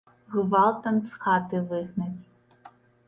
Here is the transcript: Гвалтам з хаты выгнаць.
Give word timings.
Гвалтам 0.35 0.97
з 1.07 1.21
хаты 1.25 1.61
выгнаць. 1.75 2.23